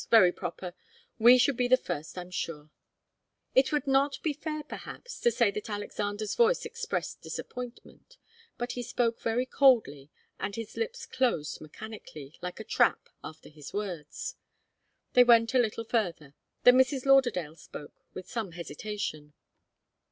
[0.09, 0.73] Very proper.
[1.19, 2.71] We should be the first, I'm sure."
[3.53, 8.17] It would not be fair, perhaps, to say that Alexander's voice expressed disappointment.
[8.57, 10.09] But he spoke very coldly
[10.39, 14.37] and his lips closed mechanically, like a trap, after his words.
[15.13, 16.33] They went on a little further.
[16.63, 17.05] Then Mrs.
[17.05, 19.33] Lauderdale spoke, with some hesitation.